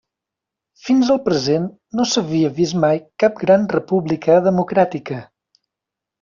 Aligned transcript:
Fins 0.85 1.11
al 1.15 1.19
present 1.27 1.67
no 1.99 2.05
s'havia 2.13 2.51
vist 2.61 2.79
mai 2.85 3.03
cap 3.25 3.37
gran 3.43 3.69
república 3.75 4.41
democràtica. 4.49 5.21